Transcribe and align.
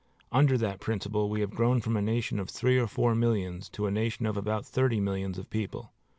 Under 0.31 0.57
that 0.57 0.79
principle, 0.79 1.29
we 1.29 1.41
have 1.41 1.51
grown 1.51 1.79
from 1.79 1.95
a 1.95 2.01
nation 2.01 2.39
of 2.39 2.49
three 2.49 2.79
or 2.79 2.87
four 2.87 3.13
millions 3.13 3.69
to 3.69 3.85
a 3.85 3.91
nation 3.91 4.25
of 4.25 4.35
about 4.35 4.65
thirty 4.65 4.99
millions 4.99 5.37
of 5.37 5.47
people. 5.51 5.93